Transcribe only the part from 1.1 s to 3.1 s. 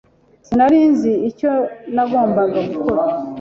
icyo nagombaga gukora.